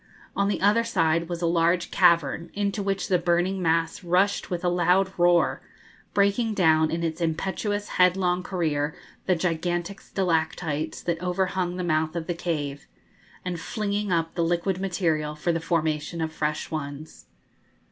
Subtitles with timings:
[0.35, 4.63] On the other side was a large cavern, into which the burning mass rushed with
[4.65, 5.61] a loud roar,
[6.15, 8.95] breaking down in its impetuous headlong career
[9.27, 12.87] the gigantic stalactites that overhung the mouth of the cave,
[13.45, 17.27] and flinging up the liquid material for the formation of fresh ones.